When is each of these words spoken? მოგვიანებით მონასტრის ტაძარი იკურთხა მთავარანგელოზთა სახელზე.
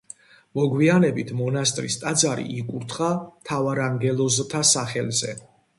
მოგვიანებით 0.59 1.33
მონასტრის 1.41 1.97
ტაძარი 2.05 2.47
იკურთხა 2.63 3.11
მთავარანგელოზთა 3.21 4.69
სახელზე. 4.77 5.37